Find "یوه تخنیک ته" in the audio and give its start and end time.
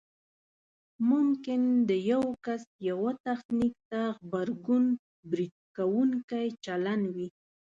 2.89-4.01